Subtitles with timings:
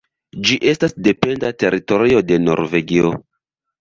[0.47, 3.13] Ĝi estas dependa teritorio de Norvegio.